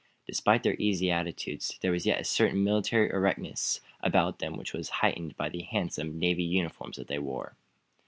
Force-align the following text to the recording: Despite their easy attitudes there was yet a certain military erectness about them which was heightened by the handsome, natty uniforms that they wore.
Despite 0.25 0.63
their 0.63 0.73
easy 0.79 1.11
attitudes 1.11 1.77
there 1.83 1.91
was 1.91 2.07
yet 2.07 2.19
a 2.19 2.23
certain 2.23 2.63
military 2.63 3.11
erectness 3.11 3.81
about 4.01 4.39
them 4.39 4.57
which 4.57 4.73
was 4.73 4.89
heightened 5.05 5.37
by 5.37 5.47
the 5.47 5.61
handsome, 5.61 6.17
natty 6.17 6.41
uniforms 6.41 6.97
that 6.97 7.05
they 7.07 7.19
wore. 7.19 7.55